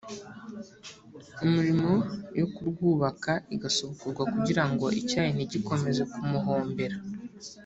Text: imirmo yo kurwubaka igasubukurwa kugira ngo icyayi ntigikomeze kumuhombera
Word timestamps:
imirmo 1.45 1.93
yo 2.39 2.45
kurwubaka 2.53 3.31
igasubukurwa 3.55 4.23
kugira 4.33 4.63
ngo 4.71 4.85
icyayi 4.99 5.31
ntigikomeze 5.35 6.01
kumuhombera 6.11 6.97